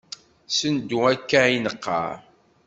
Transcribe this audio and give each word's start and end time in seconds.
Sendu 0.55 0.99
akka 1.11 1.41
i 1.55 1.57
neqqar. 1.59 2.13